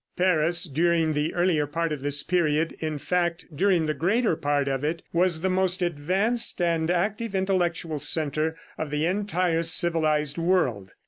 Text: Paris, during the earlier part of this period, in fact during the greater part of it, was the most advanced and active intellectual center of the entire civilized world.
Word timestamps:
Paris, 0.17 0.63
during 0.63 1.13
the 1.13 1.31
earlier 1.35 1.67
part 1.67 1.91
of 1.91 2.01
this 2.01 2.23
period, 2.23 2.75
in 2.79 2.97
fact 2.97 3.45
during 3.55 3.85
the 3.85 3.93
greater 3.93 4.35
part 4.35 4.67
of 4.67 4.83
it, 4.83 5.03
was 5.13 5.41
the 5.41 5.47
most 5.51 5.83
advanced 5.83 6.59
and 6.59 6.89
active 6.89 7.35
intellectual 7.35 7.99
center 7.99 8.57
of 8.79 8.89
the 8.89 9.05
entire 9.05 9.61
civilized 9.61 10.39
world. 10.39 10.89